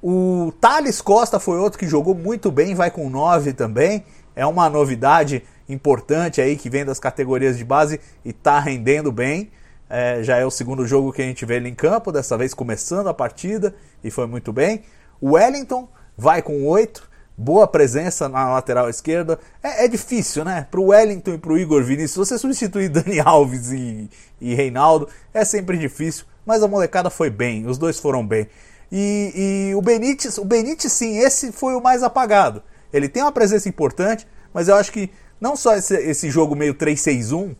O 0.00 0.52
Thales 0.60 1.00
Costa 1.00 1.40
foi 1.40 1.58
outro 1.58 1.80
que 1.80 1.86
jogou 1.88 2.14
muito 2.14 2.50
bem, 2.50 2.76
vai 2.76 2.92
com 2.92 3.10
9 3.10 3.52
também 3.54 4.04
é 4.34 4.46
uma 4.46 4.68
novidade 4.68 5.42
importante 5.68 6.40
aí 6.40 6.56
que 6.56 6.68
vem 6.68 6.84
das 6.84 6.98
categorias 6.98 7.56
de 7.56 7.64
base 7.64 8.00
e 8.24 8.30
está 8.30 8.58
rendendo 8.58 9.10
bem. 9.10 9.50
É, 9.88 10.22
já 10.22 10.38
é 10.38 10.46
o 10.46 10.50
segundo 10.50 10.86
jogo 10.86 11.12
que 11.12 11.20
a 11.20 11.24
gente 11.24 11.44
vê 11.44 11.56
ele 11.56 11.68
em 11.68 11.74
campo, 11.74 12.10
dessa 12.10 12.36
vez 12.38 12.54
começando 12.54 13.08
a 13.08 13.14
partida 13.14 13.74
e 14.02 14.10
foi 14.10 14.26
muito 14.26 14.52
bem. 14.52 14.82
O 15.20 15.32
Wellington 15.32 15.88
vai 16.16 16.40
com 16.40 16.66
8, 16.66 17.08
boa 17.36 17.66
presença 17.66 18.28
na 18.28 18.54
lateral 18.54 18.88
esquerda. 18.88 19.38
É, 19.62 19.84
é 19.84 19.88
difícil, 19.88 20.44
né? 20.44 20.66
Para 20.70 20.80
o 20.80 20.86
Wellington 20.86 21.34
e 21.34 21.38
para 21.38 21.52
o 21.52 21.58
Igor 21.58 21.82
Vinícius, 21.82 22.28
você 22.28 22.38
substituir 22.38 22.88
Dani 22.90 23.20
Alves 23.20 23.70
e, 23.70 24.08
e 24.40 24.54
Reinaldo 24.54 25.08
é 25.34 25.44
sempre 25.44 25.76
difícil, 25.76 26.24
mas 26.46 26.62
a 26.62 26.68
molecada 26.68 27.10
foi 27.10 27.28
bem, 27.28 27.66
os 27.66 27.76
dois 27.76 27.98
foram 27.98 28.26
bem. 28.26 28.48
E, 28.90 29.68
e 29.70 29.74
o 29.74 29.80
Benítez, 29.80 30.36
o 30.38 30.44
Benítez 30.44 30.92
sim, 30.92 31.18
esse 31.18 31.50
foi 31.50 31.74
o 31.74 31.80
mais 31.80 32.02
apagado. 32.02 32.62
Ele 32.92 33.08
tem 33.08 33.22
uma 33.22 33.32
presença 33.32 33.68
importante, 33.68 34.26
mas 34.52 34.68
eu 34.68 34.76
acho 34.76 34.92
que 34.92 35.10
não 35.40 35.56
só 35.56 35.74
esse, 35.74 35.96
esse 35.96 36.30
jogo 36.30 36.54
meio 36.54 36.74
3-6-1, 36.74 37.56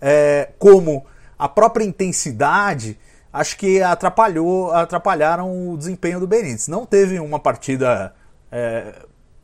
é, 0.00 0.50
como 0.58 1.04
a 1.38 1.48
própria 1.48 1.84
intensidade, 1.84 2.98
acho 3.32 3.56
que 3.56 3.82
atrapalhou, 3.82 4.72
atrapalharam 4.72 5.70
o 5.70 5.76
desempenho 5.76 6.18
do 6.18 6.26
Benítez. 6.26 6.68
Não 6.68 6.84
teve 6.84 7.20
uma 7.20 7.38
partida 7.38 8.14
é, 8.50 8.94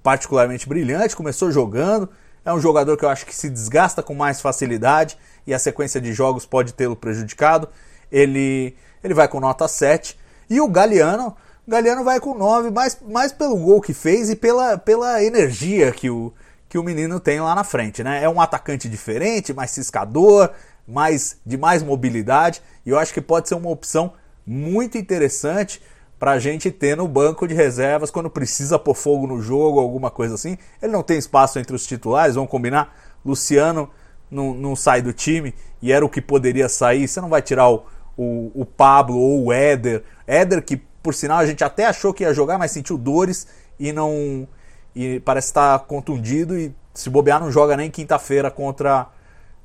particularmente 0.02 0.68
brilhante, 0.68 1.16
começou 1.16 1.50
jogando, 1.50 2.08
é 2.44 2.52
um 2.52 2.60
jogador 2.60 2.96
que 2.96 3.04
eu 3.04 3.08
acho 3.08 3.26
que 3.26 3.34
se 3.34 3.50
desgasta 3.50 4.02
com 4.02 4.14
mais 4.14 4.40
facilidade 4.40 5.18
e 5.46 5.52
a 5.52 5.58
sequência 5.58 6.00
de 6.00 6.12
jogos 6.12 6.46
pode 6.46 6.72
tê-lo 6.74 6.94
prejudicado. 6.94 7.68
Ele, 8.10 8.76
ele 9.02 9.14
vai 9.14 9.26
com 9.26 9.40
nota 9.40 9.66
7. 9.66 10.16
E 10.48 10.60
o 10.60 10.68
Galeano, 10.68 11.36
Galeano 11.68 12.04
vai 12.04 12.20
com 12.20 12.34
9, 12.34 12.70
mais, 12.70 12.98
mais 13.08 13.32
pelo 13.32 13.56
gol 13.56 13.80
que 13.80 13.92
fez 13.92 14.30
e 14.30 14.36
pela, 14.36 14.78
pela 14.78 15.22
energia 15.22 15.90
que 15.90 16.08
o, 16.08 16.32
que 16.68 16.78
o 16.78 16.82
menino 16.82 17.18
tem 17.18 17.40
lá 17.40 17.54
na 17.54 17.64
frente. 17.64 18.04
Né? 18.04 18.22
É 18.22 18.28
um 18.28 18.40
atacante 18.40 18.88
diferente, 18.88 19.52
mais 19.52 19.72
ciscador, 19.72 20.50
mais, 20.86 21.38
de 21.44 21.56
mais 21.56 21.82
mobilidade, 21.82 22.62
e 22.84 22.90
eu 22.90 22.98
acho 22.98 23.12
que 23.12 23.20
pode 23.20 23.48
ser 23.48 23.56
uma 23.56 23.70
opção 23.70 24.12
muito 24.46 24.96
interessante 24.96 25.82
para 26.18 26.32
a 26.32 26.38
gente 26.38 26.70
ter 26.70 26.96
no 26.96 27.06
banco 27.08 27.46
de 27.46 27.54
reservas 27.54 28.10
quando 28.10 28.30
precisa 28.30 28.78
pôr 28.78 28.94
fogo 28.94 29.26
no 29.26 29.42
jogo, 29.42 29.80
alguma 29.80 30.10
coisa 30.10 30.34
assim. 30.34 30.56
Ele 30.80 30.92
não 30.92 31.02
tem 31.02 31.18
espaço 31.18 31.58
entre 31.58 31.74
os 31.74 31.86
titulares, 31.86 32.36
vamos 32.36 32.50
combinar. 32.50 32.96
Luciano 33.24 33.90
não, 34.30 34.54
não 34.54 34.76
sai 34.76 35.02
do 35.02 35.12
time 35.12 35.52
e 35.82 35.92
era 35.92 36.04
o 36.04 36.08
que 36.08 36.22
poderia 36.22 36.68
sair, 36.68 37.06
você 37.06 37.20
não 37.20 37.28
vai 37.28 37.42
tirar 37.42 37.68
o, 37.68 37.84
o, 38.16 38.50
o 38.54 38.64
Pablo 38.64 39.18
ou 39.18 39.46
o 39.46 39.52
Éder. 39.52 40.04
Éder, 40.26 40.62
que 40.62 40.80
por 41.06 41.14
sinal 41.14 41.38
a 41.38 41.46
gente 41.46 41.62
até 41.62 41.86
achou 41.86 42.12
que 42.12 42.24
ia 42.24 42.34
jogar, 42.34 42.58
mas 42.58 42.72
sentiu 42.72 42.98
dores 42.98 43.46
e 43.78 43.92
não. 43.92 44.48
E 44.92 45.20
parece 45.20 45.46
estar 45.46 45.78
contundido 45.86 46.58
e 46.58 46.74
se 46.92 47.08
bobear 47.08 47.38
não 47.38 47.48
joga 47.48 47.76
nem 47.76 47.88
quinta-feira 47.88 48.50
contra, 48.50 49.06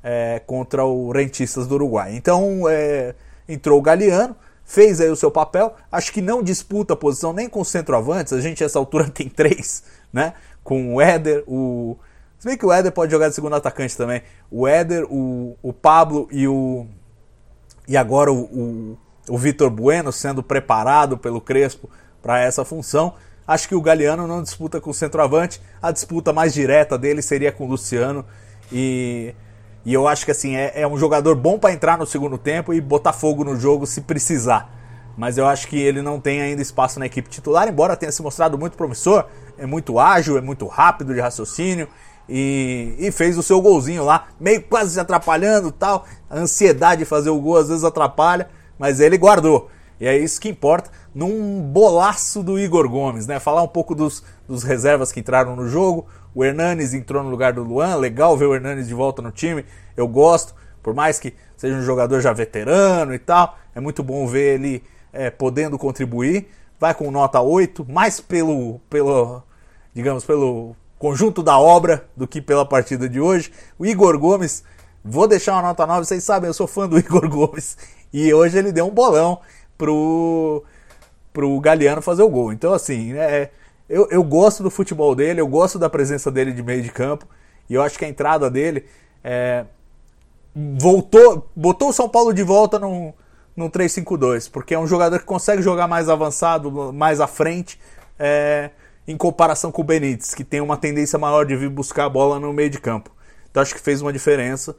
é, 0.04 0.40
contra 0.46 0.84
o 0.84 1.10
Rentistas 1.10 1.66
do 1.66 1.74
Uruguai. 1.74 2.14
Então 2.14 2.68
é, 2.68 3.16
entrou 3.48 3.76
o 3.76 3.82
Galeano, 3.82 4.36
fez 4.64 5.00
aí 5.00 5.10
o 5.10 5.16
seu 5.16 5.32
papel. 5.32 5.74
Acho 5.90 6.12
que 6.12 6.22
não 6.22 6.44
disputa 6.44 6.94
a 6.94 6.96
posição 6.96 7.32
nem 7.32 7.48
com 7.48 7.60
os 7.60 7.68
centroavantes. 7.68 8.32
A 8.32 8.40
gente, 8.40 8.62
essa 8.62 8.78
altura, 8.78 9.08
tem 9.10 9.28
três, 9.28 9.82
né? 10.12 10.34
Com 10.62 10.94
o 10.94 11.00
Éder, 11.00 11.42
o. 11.48 11.96
Se 12.38 12.46
bem 12.46 12.56
que 12.56 12.64
o 12.64 12.72
Éder 12.72 12.92
pode 12.92 13.10
jogar 13.10 13.28
de 13.28 13.34
segundo 13.34 13.56
atacante 13.56 13.96
também. 13.96 14.22
O 14.48 14.68
Éder, 14.68 15.06
o, 15.10 15.56
o 15.60 15.72
Pablo 15.72 16.28
e 16.30 16.46
o. 16.46 16.86
E 17.88 17.96
agora 17.96 18.32
o, 18.32 18.44
o, 18.44 18.98
o 19.28 19.38
Vitor 19.38 19.70
Bueno 19.70 20.12
sendo 20.12 20.42
preparado 20.42 21.16
pelo 21.16 21.40
Crespo 21.40 21.88
para 22.20 22.40
essa 22.40 22.64
função. 22.64 23.14
Acho 23.46 23.68
que 23.68 23.74
o 23.74 23.80
Galeano 23.80 24.26
não 24.26 24.42
disputa 24.42 24.80
com 24.80 24.90
o 24.90 24.94
centroavante. 24.94 25.60
A 25.80 25.90
disputa 25.90 26.32
mais 26.32 26.54
direta 26.54 26.96
dele 26.96 27.22
seria 27.22 27.50
com 27.50 27.64
o 27.64 27.68
Luciano. 27.68 28.24
E, 28.70 29.34
e 29.84 29.92
eu 29.92 30.06
acho 30.06 30.24
que 30.24 30.30
assim 30.30 30.56
é, 30.56 30.72
é 30.82 30.86
um 30.86 30.96
jogador 30.96 31.34
bom 31.34 31.58
para 31.58 31.72
entrar 31.72 31.98
no 31.98 32.06
segundo 32.06 32.38
tempo 32.38 32.72
e 32.72 32.80
botar 32.80 33.12
fogo 33.12 33.44
no 33.44 33.58
jogo 33.58 33.86
se 33.86 34.00
precisar. 34.00 34.70
Mas 35.16 35.36
eu 35.36 35.46
acho 35.46 35.68
que 35.68 35.78
ele 35.78 36.00
não 36.00 36.20
tem 36.20 36.40
ainda 36.40 36.62
espaço 36.62 36.98
na 36.98 37.06
equipe 37.06 37.28
titular, 37.28 37.68
embora 37.68 37.96
tenha 37.96 38.10
se 38.10 38.22
mostrado 38.22 38.56
muito 38.56 38.76
promissor. 38.76 39.26
É 39.58 39.66
muito 39.66 39.98
ágil, 39.98 40.38
é 40.38 40.40
muito 40.40 40.66
rápido 40.66 41.12
de 41.12 41.20
raciocínio. 41.20 41.88
E, 42.28 42.94
e, 42.98 43.10
fez 43.10 43.36
o 43.36 43.42
seu 43.42 43.60
golzinho 43.60 44.04
lá, 44.04 44.28
meio 44.40 44.62
quase 44.62 44.92
se 44.92 45.00
atrapalhando 45.00 45.70
tal. 45.72 46.06
A 46.30 46.38
ansiedade 46.38 47.00
de 47.00 47.04
fazer 47.04 47.30
o 47.30 47.40
gol 47.40 47.58
às 47.58 47.68
vezes 47.68 47.84
atrapalha, 47.84 48.48
mas 48.82 48.98
ele 48.98 49.16
guardou. 49.16 49.70
E 50.00 50.08
é 50.08 50.18
isso 50.18 50.40
que 50.40 50.48
importa 50.48 50.90
num 51.14 51.62
bolaço 51.62 52.42
do 52.42 52.58
Igor 52.58 52.88
Gomes, 52.88 53.28
né? 53.28 53.38
Falar 53.38 53.62
um 53.62 53.68
pouco 53.68 53.94
dos, 53.94 54.24
dos 54.48 54.64
reservas 54.64 55.12
que 55.12 55.20
entraram 55.20 55.54
no 55.54 55.68
jogo. 55.68 56.04
O 56.34 56.44
Hernanes 56.44 56.92
entrou 56.92 57.22
no 57.22 57.30
lugar 57.30 57.52
do 57.52 57.62
Luan, 57.62 57.94
legal 57.94 58.36
ver 58.36 58.46
o 58.46 58.54
Hernanes 58.56 58.88
de 58.88 58.94
volta 58.94 59.22
no 59.22 59.30
time, 59.30 59.64
eu 59.96 60.08
gosto, 60.08 60.52
por 60.82 60.94
mais 60.94 61.20
que 61.20 61.32
seja 61.56 61.76
um 61.76 61.82
jogador 61.82 62.20
já 62.20 62.32
veterano 62.32 63.14
e 63.14 63.20
tal, 63.20 63.56
é 63.72 63.78
muito 63.78 64.02
bom 64.02 64.26
ver 64.26 64.54
ele 64.54 64.82
é, 65.12 65.30
podendo 65.30 65.78
contribuir. 65.78 66.48
Vai 66.80 66.92
com 66.92 67.08
nota 67.08 67.40
8, 67.40 67.86
mais 67.88 68.18
pelo, 68.18 68.80
pelo, 68.90 69.44
digamos, 69.94 70.24
pelo 70.24 70.74
conjunto 70.98 71.40
da 71.40 71.56
obra 71.56 72.04
do 72.16 72.26
que 72.26 72.42
pela 72.42 72.66
partida 72.66 73.08
de 73.08 73.20
hoje. 73.20 73.52
O 73.78 73.86
Igor 73.86 74.18
Gomes, 74.18 74.64
vou 75.04 75.26
deixar 75.26 75.54
uma 75.54 75.62
nota 75.62 75.86
9, 75.86 76.04
vocês 76.04 76.22
sabem, 76.22 76.48
eu 76.48 76.54
sou 76.54 76.66
fã 76.66 76.88
do 76.88 76.96
Igor 76.98 77.28
Gomes, 77.28 77.76
e 78.12 78.32
hoje 78.32 78.58
ele 78.58 78.72
deu 78.72 78.86
um 78.86 78.90
bolão 78.90 79.40
pro 79.76 80.64
pro 81.32 81.58
Galeano 81.60 82.02
fazer 82.02 82.22
o 82.22 82.28
gol. 82.28 82.52
Então, 82.52 82.74
assim, 82.74 83.14
é, 83.14 83.50
eu, 83.88 84.06
eu 84.10 84.22
gosto 84.22 84.62
do 84.62 84.70
futebol 84.70 85.14
dele, 85.14 85.40
eu 85.40 85.46
gosto 85.46 85.78
da 85.78 85.88
presença 85.88 86.30
dele 86.30 86.52
de 86.52 86.62
meio 86.62 86.82
de 86.82 86.90
campo, 86.90 87.26
e 87.70 87.74
eu 87.74 87.82
acho 87.82 87.98
que 87.98 88.04
a 88.04 88.08
entrada 88.08 88.50
dele 88.50 88.84
é, 89.24 89.64
voltou, 90.54 91.48
botou 91.56 91.88
o 91.88 91.92
São 91.92 92.08
Paulo 92.08 92.32
de 92.32 92.42
volta 92.42 92.78
no, 92.78 93.14
no 93.56 93.70
3-5-2, 93.70 94.50
porque 94.50 94.74
é 94.74 94.78
um 94.78 94.86
jogador 94.86 95.18
que 95.18 95.24
consegue 95.24 95.62
jogar 95.62 95.88
mais 95.88 96.08
avançado, 96.08 96.92
mais 96.92 97.20
à 97.20 97.26
frente, 97.26 97.80
é, 98.18 98.70
em 99.08 99.16
comparação 99.16 99.72
com 99.72 99.82
o 99.82 99.84
Benítez, 99.84 100.34
que 100.34 100.44
tem 100.44 100.60
uma 100.60 100.76
tendência 100.76 101.18
maior 101.18 101.46
de 101.46 101.56
vir 101.56 101.70
buscar 101.70 102.04
a 102.04 102.08
bola 102.08 102.38
no 102.38 102.52
meio 102.52 102.70
de 102.70 102.78
campo. 102.78 103.10
Então 103.50 103.62
acho 103.62 103.74
que 103.74 103.80
fez 103.80 104.00
uma 104.00 104.12
diferença 104.12 104.76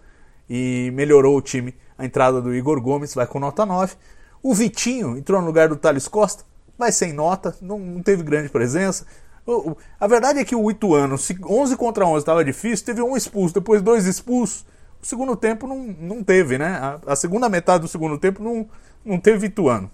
e 0.50 0.92
melhorou 0.94 1.38
o 1.38 1.42
time. 1.42 1.76
A 1.98 2.06
entrada 2.06 2.42
do 2.42 2.54
Igor 2.54 2.82
Gomes 2.82 3.14
vai 3.14 3.28
com 3.28 3.40
nota 3.40 3.66
9. 3.66 3.96
O 4.42 4.54
Vitinho 4.54 5.18
entrou 5.18 5.40
no 5.40 5.48
lugar 5.48 5.70
do 5.70 5.76
Thales 5.76 6.08
Costa, 6.08 6.44
vai 6.78 6.92
sem 6.92 7.14
nota, 7.14 7.56
não, 7.62 7.80
não 7.80 8.04
teve 8.04 8.24
grande 8.24 8.50
presença. 8.50 9.06
O, 9.46 9.72
o, 9.72 9.78
a 10.00 10.08
verdade 10.08 10.40
é 10.40 10.46
que 10.46 10.56
o 10.56 10.70
Ituano, 10.70 11.16
11 11.16 11.78
contra 11.78 12.06
11 12.06 12.20
estava 12.20 12.44
difícil, 12.44 12.86
teve 12.86 13.02
um 13.02 13.16
expulso, 13.16 13.54
depois 13.54 13.82
dois 13.82 14.06
expulsos. 14.06 14.66
O 15.02 15.06
segundo 15.06 15.36
tempo 15.36 15.68
não, 15.68 15.80
não 16.00 16.24
teve, 16.24 16.58
né? 16.58 16.68
A, 16.68 17.14
a 17.14 17.16
segunda 17.16 17.50
metade 17.50 17.82
do 17.82 17.88
segundo 17.88 18.18
tempo 18.18 18.42
não, 18.42 18.68
não 19.06 19.20
teve 19.20 19.48
Ituano. 19.48 19.92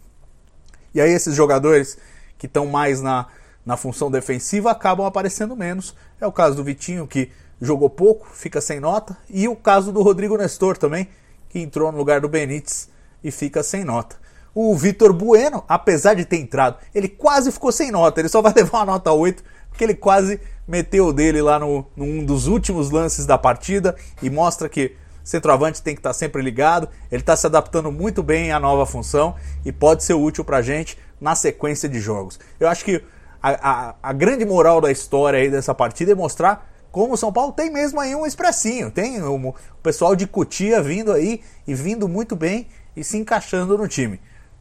E 0.94 1.02
aí 1.02 1.12
esses 1.12 1.36
jogadores 1.36 1.98
que 2.38 2.46
estão 2.46 2.66
mais 2.66 3.02
na, 3.02 3.28
na 3.66 3.78
função 3.78 4.10
defensiva 4.10 4.72
acabam 4.72 5.06
aparecendo 5.06 5.56
menos. 5.56 5.96
É 6.20 6.26
o 6.26 6.32
caso 6.32 6.56
do 6.56 6.64
Vitinho, 6.64 7.08
que 7.08 7.32
jogou 7.62 7.90
pouco, 7.90 8.28
fica 8.34 8.62
sem 8.62 8.80
nota. 8.80 9.18
E 9.30 9.48
o 9.48 9.56
caso 9.56 9.92
do 9.92 10.02
Rodrigo 10.02 10.38
Nestor 10.38 10.78
também, 10.78 11.08
que 11.50 11.60
entrou 11.60 11.92
no 11.92 11.98
lugar 11.98 12.22
do 12.22 12.30
Benítez 12.30 12.90
e 13.24 13.32
fica 13.32 13.64
sem 13.64 13.84
nota. 13.84 14.16
O 14.54 14.76
Vitor 14.76 15.14
Bueno, 15.14 15.64
apesar 15.68 16.16
de 16.16 16.26
ter 16.26 16.38
entrado, 16.38 16.78
ele 16.94 17.08
quase 17.08 17.52
ficou 17.52 17.72
sem 17.72 17.92
nota. 17.92 18.20
Ele 18.20 18.30
só 18.30 18.42
vai 18.42 18.54
levar 18.56 18.80
uma 18.80 18.86
nota 18.94 19.12
8, 19.12 19.44
porque 19.70 19.84
ele 19.84 19.96
quase 19.96 20.40
meteu 20.68 21.08
o 21.08 21.14
dele 21.14 21.42
lá 21.42 21.60
no, 21.60 21.86
num 21.96 22.24
dos 22.24 22.48
últimos 22.48 22.92
lances 22.92 23.26
da 23.26 23.38
partida 23.38 23.96
e 24.22 24.30
mostra 24.30 24.68
que 24.68 24.96
centroavante 25.24 25.82
tem 25.82 25.94
que 25.94 26.00
estar 26.00 26.14
sempre 26.14 26.42
ligado. 26.42 26.90
Ele 27.12 27.22
está 27.22 27.36
se 27.36 27.46
adaptando 27.46 27.92
muito 27.92 28.24
bem 28.24 28.52
à 28.52 28.60
nova 28.60 28.86
função 28.86 29.36
e 29.64 29.72
pode 29.72 30.04
ser 30.04 30.14
útil 30.14 30.44
para 30.44 30.58
a 30.58 30.62
gente 30.62 30.98
na 31.22 31.36
sequência 31.36 31.88
de 31.88 32.00
jogos. 32.00 32.40
Eu 32.60 32.68
acho 32.68 32.84
que 32.84 33.04
a, 33.42 33.90
a, 33.90 33.96
a, 34.04 34.14
grande 34.14 34.46
moral 34.46 34.82
da 34.82 34.92
história 34.92 35.40
aí 35.40 35.50
dessa 35.50 35.74
partida 35.74 36.12
é 36.12 36.16
mostrar 36.16 36.70
como 36.92 37.14
o 37.14 37.18
São 37.18 37.32
Paulo 37.32 37.52
tem 37.52 37.72
mesmo 37.72 38.00
aí 38.00 38.16
um 38.16 38.26
expressinho. 38.26 38.90
Tem 38.92 39.22
o, 39.22 39.56
pessoal 39.84 40.16
de 40.16 40.26
Cotia 40.26 40.82
vindo 40.82 41.12
aí 41.12 41.42
e 41.68 41.74
vindo 41.74 42.08
muito 42.08 42.36
bem 42.36 42.68
e 42.96 43.04
se 43.04 43.18
encaixando 43.18 43.78
no 43.78 43.88
time. 43.88 44.20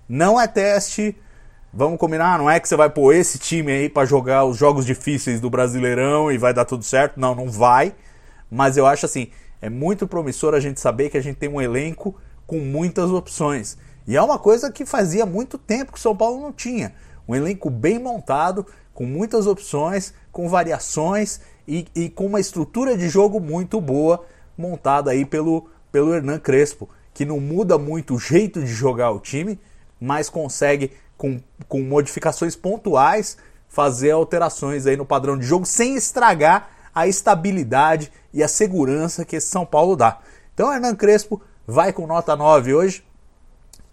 Não 0.08 0.40
é 0.40 0.46
teste. 0.46 1.16
Vamos 1.72 1.98
combinar, 1.98 2.38
não 2.38 2.48
é 2.48 2.58
que 2.58 2.68
você 2.68 2.76
vai 2.76 2.88
pôr 2.88 3.14
esse 3.14 3.38
time 3.38 3.70
aí 3.70 3.88
para 3.88 4.06
jogar 4.06 4.44
os 4.44 4.56
jogos 4.56 4.86
difíceis 4.86 5.40
do 5.40 5.50
Brasileirão 5.50 6.32
e 6.32 6.38
vai 6.38 6.54
dar 6.54 6.64
tudo 6.64 6.82
certo. 6.82 7.20
Não, 7.20 7.34
não 7.34 7.50
vai. 7.50 7.94
Mas 8.50 8.76
eu 8.76 8.86
acho 8.86 9.04
assim, 9.04 9.28
é 9.60 9.68
muito 9.68 10.06
promissor 10.06 10.54
a 10.54 10.60
gente 10.60 10.80
saber 10.80 11.10
que 11.10 11.18
a 11.18 11.22
gente 11.22 11.36
tem 11.36 11.48
um 11.48 11.60
elenco 11.60 12.16
com 12.46 12.58
muitas 12.58 13.10
opções. 13.10 13.76
E 14.06 14.16
é 14.16 14.22
uma 14.22 14.38
coisa 14.38 14.72
que 14.72 14.86
fazia 14.86 15.26
muito 15.26 15.58
tempo 15.58 15.92
que 15.92 15.98
o 15.98 16.00
São 16.00 16.16
Paulo 16.16 16.40
não 16.40 16.52
tinha. 16.52 16.94
Um 17.28 17.34
elenco 17.34 17.68
bem 17.68 17.98
montado, 17.98 18.66
com 18.94 19.04
muitas 19.04 19.46
opções, 19.46 20.14
com 20.32 20.48
variações 20.48 21.40
e, 21.68 21.86
e 21.94 22.08
com 22.08 22.24
uma 22.24 22.40
estrutura 22.40 22.96
de 22.96 23.10
jogo 23.10 23.38
muito 23.38 23.78
boa 23.78 24.24
montada 24.56 25.10
aí 25.10 25.26
pelo, 25.26 25.68
pelo 25.92 26.14
Hernan 26.14 26.38
Crespo, 26.38 26.88
que 27.12 27.26
não 27.26 27.38
muda 27.38 27.76
muito 27.76 28.14
o 28.14 28.18
jeito 28.18 28.60
de 28.60 28.66
jogar 28.66 29.10
o 29.10 29.20
time, 29.20 29.60
mas 30.00 30.30
consegue, 30.30 30.92
com, 31.16 31.38
com 31.68 31.82
modificações 31.82 32.56
pontuais, 32.56 33.36
fazer 33.68 34.12
alterações 34.12 34.86
aí 34.86 34.96
no 34.96 35.04
padrão 35.04 35.36
de 35.36 35.44
jogo 35.44 35.66
sem 35.66 35.94
estragar 35.94 36.70
a 36.94 37.06
estabilidade 37.06 38.10
e 38.32 38.42
a 38.42 38.48
segurança 38.48 39.24
que 39.24 39.36
esse 39.36 39.48
São 39.48 39.66
Paulo 39.66 39.94
dá. 39.94 40.20
Então, 40.54 40.72
Hernan 40.72 40.96
Crespo 40.96 41.40
vai 41.66 41.92
com 41.92 42.06
nota 42.06 42.34
9 42.34 42.74
hoje. 42.74 43.04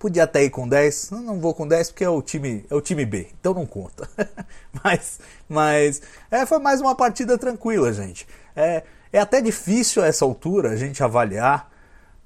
Podia 0.06 0.26
até 0.26 0.44
ir 0.44 0.52
com 0.52 0.68
10, 0.68 1.10
não 1.10 1.40
vou 1.40 1.52
com 1.52 1.68
10 1.68 1.90
porque 1.90 2.04
é 2.04 2.10
o 2.10 2.22
time, 2.22 2.64
é 2.70 2.76
o 2.76 2.80
time 2.80 3.04
B, 3.08 3.30
então 3.40 3.56
não 3.56 3.66
conta. 3.66 4.08
mas 4.84 5.20
mas 5.50 6.00
é, 6.30 6.46
foi 6.46 6.60
mais 6.60 6.80
uma 6.80 6.94
partida 6.94 7.40
tranquila, 7.40 7.92
gente. 7.92 8.28
É, 8.56 8.84
é 9.12 9.20
até 9.20 9.42
difícil 9.42 10.04
a 10.04 10.06
essa 10.06 10.24
altura 10.24 10.70
a 10.70 10.76
gente 10.76 11.04
avaliar, 11.04 11.72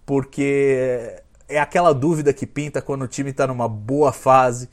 porque 0.05 1.21
é 1.47 1.57
aquela 1.57 1.93
dúvida 1.93 2.33
que 2.33 2.45
pinta 2.45 2.81
quando 2.81 3.03
o 3.03 3.07
time 3.07 3.29
está 3.29 3.47
numa 3.47 3.69
boa 3.69 4.11
fase, 4.11 4.69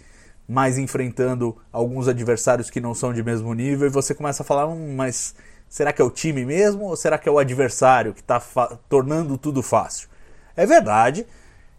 mas 0.48 0.76
enfrentando 0.76 1.56
alguns 1.70 2.08
adversários 2.08 2.70
que 2.70 2.80
não 2.80 2.92
são 2.92 3.12
de 3.12 3.22
mesmo 3.22 3.54
nível, 3.54 3.86
e 3.86 3.90
você 3.90 4.16
começa 4.16 4.42
a 4.42 4.44
falar, 4.44 4.66
hum, 4.66 4.96
mas 4.96 5.32
será 5.68 5.92
que 5.92 6.02
é 6.02 6.04
o 6.04 6.10
time 6.10 6.44
mesmo 6.44 6.86
ou 6.86 6.96
será 6.96 7.18
que 7.18 7.28
é 7.28 7.30
o 7.30 7.38
adversário 7.38 8.12
que 8.12 8.20
está 8.20 8.40
tornando 8.88 9.38
tudo 9.38 9.62
fácil? 9.62 10.08
É 10.56 10.66
verdade 10.66 11.24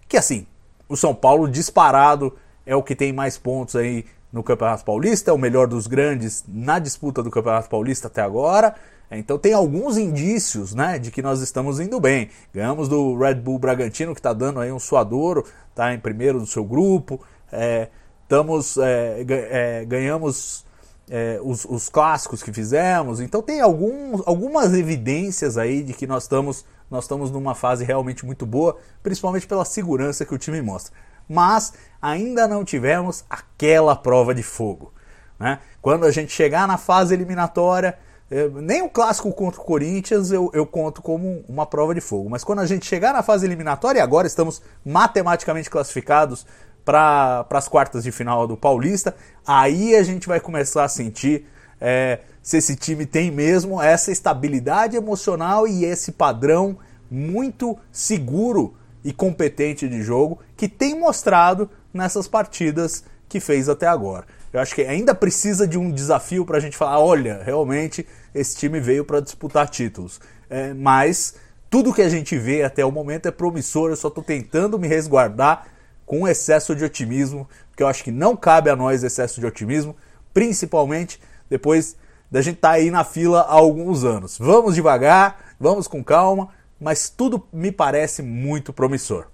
que 0.08 0.16
assim, 0.16 0.48
o 0.88 0.96
São 0.96 1.14
Paulo 1.14 1.48
disparado 1.48 2.36
é 2.66 2.76
o 2.76 2.84
que 2.84 2.96
tem 2.96 3.14
mais 3.14 3.38
pontos 3.38 3.76
aí 3.76 4.06
no 4.32 4.44
Campeonato 4.44 4.84
Paulista, 4.84 5.32
é 5.32 5.34
o 5.34 5.38
melhor 5.38 5.68
dos 5.68 5.88
grandes 5.88 6.44
na 6.48 6.80
disputa 6.80 7.24
do 7.24 7.32
Campeonato 7.32 7.70
Paulista 7.70 8.08
até 8.08 8.22
agora. 8.22 8.76
Então 9.10 9.38
tem 9.38 9.54
alguns 9.54 9.98
indícios 9.98 10.76
né, 10.76 11.00
de 11.00 11.12
que 11.12 11.22
nós 11.22 11.42
estamos 11.42 11.80
indo 11.80 12.00
bem. 12.00 12.30
Ganhamos 12.54 12.90
do 12.90 13.18
Red 13.18 13.36
Bull 13.36 13.58
Bragantino, 13.58 14.14
que 14.14 14.20
está 14.20 14.34
dando 14.34 14.60
aí 14.60 14.72
um 14.72 14.80
suadouro, 14.80 15.46
está 15.70 15.94
em 15.94 16.00
primeiro 16.00 16.40
do 16.40 16.46
seu 16.46 16.66
grupo. 16.66 17.22
É, 17.52 17.88
é, 18.30 19.26
é, 19.30 19.86
ganhamos 19.86 20.66
é, 21.10 21.40
os, 21.42 21.64
os, 21.64 21.88
clássicos 21.88 22.44
que 22.44 22.52
fizemos. 22.52 23.22
Então 23.22 23.42
tem 23.42 23.62
algumas 23.62 24.74
evidências 24.74 25.58
aí 25.58 25.82
de 25.82 25.94
que 25.94 26.06
nós 26.06 26.24
estamos, 26.24 26.66
nós 26.90 27.04
estamos 27.04 27.32
numa 27.32 27.56
fase 27.56 27.84
realmente 27.84 28.26
muito 28.26 28.46
boa, 28.46 28.78
principalmente 29.04 29.48
pela 29.48 29.66
segurança 29.66 30.26
que 30.26 30.34
o 30.34 30.38
time 30.38 30.62
mostra. 30.62 30.94
Mas 31.28 31.74
ainda 32.02 32.48
não 32.48 32.64
tivemos 32.64 33.26
aquela 33.30 33.96
prova 33.96 34.34
de 34.34 34.44
fogo. 34.44 34.94
Né? 35.40 35.60
Quando 35.82 36.06
a 36.06 36.12
gente 36.12 36.32
chegar 36.32 36.68
na 36.68 36.78
fase 36.78 37.14
eliminatória 37.14 37.98
é, 38.30 38.50
nem 38.50 38.82
o 38.82 38.90
clássico 38.90 39.32
contra 39.32 39.62
o 39.62 39.64
Corinthians 39.64 40.32
eu, 40.32 40.52
eu 40.54 40.66
conto 40.66 41.02
como 41.02 41.46
uma 41.48 41.66
prova 41.66 41.96
de 41.96 42.02
fogo. 42.02 42.30
Mas 42.30 42.44
quando 42.44 42.60
a 42.60 42.66
gente 42.66 42.86
chegar 42.86 43.14
na 43.14 43.24
fase 43.24 43.46
eliminatória, 43.46 44.00
e 44.00 44.02
agora 44.02 44.28
estamos 44.28 44.62
matematicamente 44.86 45.70
classificados 45.70 46.46
para 46.84 47.46
as 47.50 47.68
quartas 47.68 48.04
de 48.04 48.12
final 48.12 48.48
do 48.48 48.58
Paulista, 48.58 49.16
aí 49.46 49.96
a 49.96 50.04
gente 50.04 50.28
vai 50.28 50.40
começar 50.40 50.84
a 50.84 50.90
sentir 50.90 51.48
é, 51.80 52.20
se 52.42 52.58
esse 52.58 52.76
time 52.76 53.06
tem 53.06 53.30
mesmo 53.30 53.82
essa 53.82 54.12
estabilidade 54.12 54.96
emocional 54.96 55.68
e 55.68 55.86
esse 55.86 56.12
padrão 56.12 56.78
muito 57.10 57.78
seguro 57.92 58.76
e 59.04 59.14
competente 59.14 59.88
de 59.88 60.02
jogo 60.02 60.40
que 60.56 60.68
tem 60.68 61.00
mostrado 61.00 61.70
nessas 61.94 62.28
partidas 62.28 63.04
que 63.30 63.40
fez 63.40 63.70
até 63.70 63.88
agora. 63.88 64.26
Eu 64.52 64.60
acho 64.60 64.74
que 64.74 64.82
ainda 64.82 65.14
precisa 65.14 65.68
de 65.68 65.78
um 65.78 65.92
desafio 65.92 66.46
para 66.46 66.58
a 66.58 66.60
gente 66.60 66.78
falar: 66.78 67.00
olha, 67.00 67.42
realmente 67.44 68.08
esse 68.34 68.58
time 68.58 68.80
veio 68.80 69.04
para 69.06 69.20
disputar 69.20 69.70
títulos. 69.70 70.20
É, 70.50 70.74
mas 70.74 71.36
tudo 71.70 71.94
que 71.94 72.02
a 72.02 72.10
gente 72.10 72.38
vê 72.38 72.64
até 72.64 72.86
o 72.86 72.92
momento 72.92 73.28
é 73.28 73.32
promissor, 73.32 73.90
eu 73.90 73.96
só 73.96 74.08
estou 74.08 74.24
tentando 74.24 74.80
me 74.80 74.88
resguardar 74.88 75.68
com 76.06 76.26
excesso 76.26 76.74
de 76.74 76.86
otimismo, 76.86 77.48
porque 77.70 77.84
eu 77.84 77.88
acho 77.88 78.04
que 78.04 78.12
não 78.12 78.36
cabe 78.36 78.70
a 78.70 78.76
nós 78.76 79.04
excesso 79.04 79.42
de 79.42 79.46
otimismo, 79.46 79.96
principalmente 80.34 81.20
depois 81.50 81.96
da 82.30 82.42
gente 82.42 82.56
estar 82.56 82.70
tá 82.70 82.76
aí 82.76 82.92
na 82.92 83.04
fila 83.04 83.42
há 83.42 83.54
alguns 83.54 84.04
anos. 84.04 84.38
Vamos 84.38 84.76
devagar, 84.76 85.54
vamos 85.60 85.88
com 85.88 86.04
calma, 86.04 86.50
mas 86.80 87.10
tudo 87.10 87.44
me 87.52 87.72
parece 87.72 88.22
muito 88.22 88.74
promissor. 88.74 89.28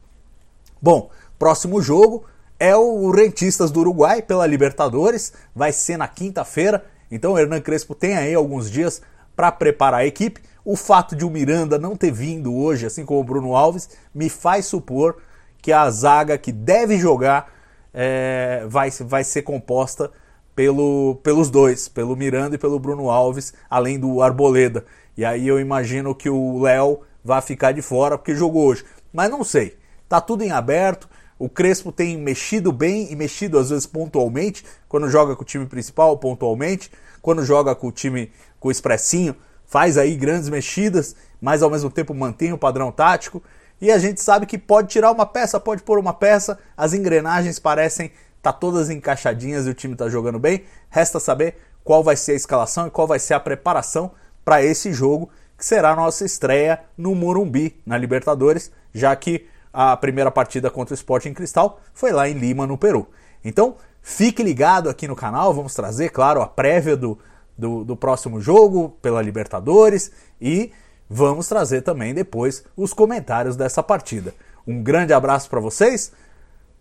Bom, 0.81 1.09
próximo 1.37 1.81
jogo 1.81 2.25
é 2.59 2.75
o 2.75 3.09
Rentistas 3.11 3.71
do 3.71 3.81
Uruguai 3.81 4.21
pela 4.21 4.47
Libertadores, 4.47 5.33
vai 5.55 5.71
ser 5.71 5.97
na 5.97 6.07
quinta-feira, 6.07 6.85
então 7.11 7.33
o 7.33 7.37
Hernan 7.37 7.61
Crespo 7.61 7.93
tem 7.93 8.15
aí 8.15 8.33
alguns 8.33 8.69
dias 8.69 9.01
para 9.35 9.51
preparar 9.51 10.01
a 10.01 10.05
equipe. 10.05 10.41
O 10.65 10.75
fato 10.75 11.15
de 11.15 11.25
o 11.25 11.29
Miranda 11.29 11.77
não 11.77 11.95
ter 11.95 12.11
vindo 12.11 12.55
hoje, 12.55 12.85
assim 12.85 13.05
como 13.05 13.19
o 13.19 13.23
Bruno 13.23 13.55
Alves, 13.55 13.89
me 14.15 14.29
faz 14.29 14.65
supor 14.65 15.17
que 15.61 15.71
a 15.71 15.89
zaga 15.89 16.37
que 16.37 16.51
deve 16.51 16.97
jogar 16.97 17.51
é, 17.93 18.63
vai, 18.67 18.89
vai 18.89 19.23
ser 19.23 19.41
composta 19.41 20.11
pelo, 20.55 21.19
pelos 21.23 21.49
dois, 21.49 21.87
pelo 21.87 22.15
Miranda 22.15 22.55
e 22.55 22.59
pelo 22.59 22.79
Bruno 22.79 23.09
Alves, 23.09 23.53
além 23.69 23.99
do 23.99 24.21
Arboleda. 24.21 24.85
E 25.17 25.23
aí 25.23 25.47
eu 25.47 25.59
imagino 25.59 26.15
que 26.15 26.29
o 26.29 26.61
Léo 26.61 27.01
vai 27.23 27.41
ficar 27.41 27.71
de 27.71 27.81
fora 27.81 28.17
porque 28.17 28.35
jogou 28.35 28.65
hoje. 28.65 28.83
Mas 29.11 29.29
não 29.29 29.43
sei. 29.43 29.77
Tá 30.09 30.19
tudo 30.19 30.43
em 30.43 30.51
aberto. 30.51 31.09
O 31.39 31.49
Crespo 31.49 31.91
tem 31.91 32.17
mexido 32.17 32.71
bem 32.71 33.11
e 33.11 33.15
mexido 33.15 33.57
às 33.57 33.69
vezes 33.69 33.85
pontualmente, 33.85 34.63
quando 34.87 35.09
joga 35.09 35.35
com 35.35 35.41
o 35.41 35.45
time 35.45 35.65
principal, 35.65 36.17
pontualmente, 36.17 36.91
quando 37.21 37.43
joga 37.43 37.75
com 37.75 37.87
o 37.87 37.91
time 37.91 38.31
com 38.59 38.67
o 38.67 38.71
expressinho, 38.71 39.35
faz 39.65 39.97
aí 39.97 40.15
grandes 40.15 40.49
mexidas, 40.49 41.15
mas 41.41 41.61
ao 41.61 41.69
mesmo 41.69 41.89
tempo 41.89 42.13
mantém 42.13 42.53
o 42.53 42.57
padrão 42.57 42.91
tático. 42.91 43.41
E 43.81 43.91
a 43.91 43.97
gente 43.97 44.21
sabe 44.21 44.45
que 44.45 44.57
pode 44.57 44.87
tirar 44.87 45.11
uma 45.11 45.25
peça, 45.25 45.59
pode 45.59 45.83
pôr 45.83 45.99
uma 45.99 46.13
peça, 46.13 46.57
as 46.77 46.93
engrenagens 46.93 47.59
parecem 47.59 48.11
tá 48.43 48.51
todas 48.51 48.89
encaixadinhas 48.89 49.65
e 49.65 49.69
o 49.69 49.73
time 49.73 49.95
tá 49.95 50.09
jogando 50.09 50.37
bem. 50.37 50.65
Resta 50.89 51.17
saber 51.17 51.55
qual 51.81 52.03
vai 52.03 52.17
ser 52.17 52.33
a 52.33 52.35
escalação 52.35 52.85
e 52.85 52.91
qual 52.91 53.07
vai 53.07 53.17
ser 53.17 53.33
a 53.33 53.39
preparação 53.39 54.11
para 54.43 54.61
esse 54.61 54.91
jogo, 54.91 55.29
que 55.57 55.65
será 55.65 55.91
a 55.91 55.95
nossa 55.95 56.25
estreia 56.25 56.81
no 56.97 57.15
Morumbi, 57.15 57.81
na 57.85 57.97
Libertadores, 57.97 58.69
já 58.93 59.15
que 59.15 59.47
a 59.71 59.95
primeira 59.95 60.29
partida 60.29 60.69
contra 60.69 60.93
o 60.93 60.95
Sporting 60.95 61.33
Cristal 61.33 61.79
foi 61.93 62.11
lá 62.11 62.27
em 62.27 62.33
Lima, 62.33 62.67
no 62.67 62.77
Peru. 62.77 63.07
Então, 63.43 63.77
fique 64.01 64.43
ligado 64.43 64.89
aqui 64.89 65.07
no 65.07 65.15
canal, 65.15 65.53
vamos 65.53 65.73
trazer, 65.73 66.09
claro, 66.09 66.41
a 66.41 66.47
prévia 66.47 66.97
do, 66.97 67.17
do, 67.57 67.85
do 67.85 67.95
próximo 67.95 68.41
jogo 68.41 68.89
pela 69.01 69.21
Libertadores 69.21 70.11
e 70.39 70.71
vamos 71.09 71.47
trazer 71.47 71.81
também 71.81 72.13
depois 72.13 72.65
os 72.75 72.93
comentários 72.93 73.55
dessa 73.55 73.81
partida. 73.81 74.35
Um 74.67 74.83
grande 74.83 75.13
abraço 75.13 75.49
para 75.49 75.61
vocês, 75.61 76.11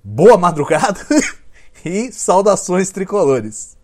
boa 0.03 0.37
madrugada! 0.37 1.01
e 1.85 2.13
saudações 2.13 2.91
tricolores. 2.91 3.77